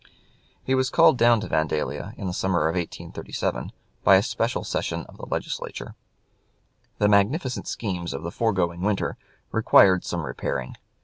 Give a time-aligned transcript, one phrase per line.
[0.63, 3.71] He was called down to Vandalia in the summer of 1837,
[4.03, 5.93] by a special session of the Legislature.
[6.97, 9.15] The magnificent schemes of the foregoing winter
[9.51, 10.75] required some repairing.